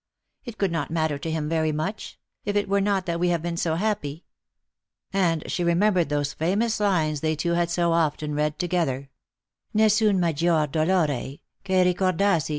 It 0.45 0.57
could 0.57 0.71
not 0.71 0.89
matter 0.89 1.19
to 1.19 1.29
him 1.29 1.47
very 1.47 1.71
much; 1.71 2.17
if 2.43 2.55
it 2.55 2.67
were 2.67 2.81
not 2.81 3.05
that 3.05 3.19
we 3.19 3.27
have 3.27 3.43
been 3.43 3.55
so 3.55 3.75
happy." 3.75 4.25
And 5.13 5.43
she 5.45 5.63
remem 5.63 5.93
bered 5.93 6.09
those 6.09 6.33
famous 6.33 6.79
lines 6.79 7.19
they 7.21 7.35
two 7.35 7.51
had 7.51 7.69
so 7.69 7.91
often 7.93 8.33
read 8.33 8.57
together:" 8.57 9.11
Nossun 9.75 10.17
maggior 10.17 10.65
dolore, 10.67 11.39
Che 11.63 11.93
ricordarsi. 11.93 12.49